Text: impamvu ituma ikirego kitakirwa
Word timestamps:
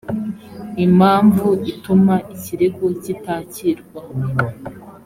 impamvu 0.85 1.47
ituma 1.71 2.15
ikirego 2.33 2.85
kitakirwa 3.01 4.01